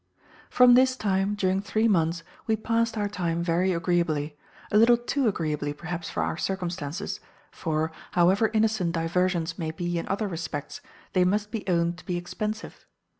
[0.49, 4.35] "From this time, during three months, we past our time very agreeably,
[4.71, 7.19] a little too agreeably perhaps for our circumstances;
[7.51, 10.81] for, however innocent diversions may be in other respects,
[11.13, 12.87] they must be owned to be expensive.